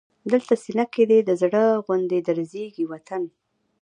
[0.31, 3.23] دلته سینه کې دی د زړه غوندې درزېږي وطن